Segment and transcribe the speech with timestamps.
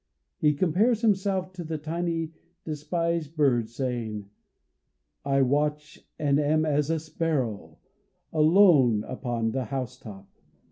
[0.39, 2.33] He compares himself to the tiny,
[2.65, 4.31] despised bird, saying:
[5.23, 7.77] "I watch and am as a sparrow,
[8.33, 10.27] alone upon the housetop."